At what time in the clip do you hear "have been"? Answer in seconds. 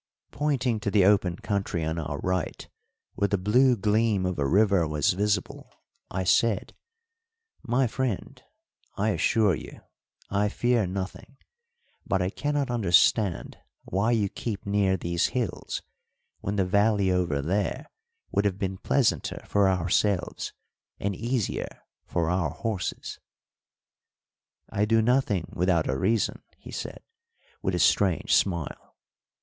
18.45-18.79